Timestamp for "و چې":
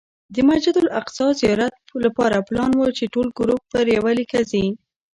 2.75-3.05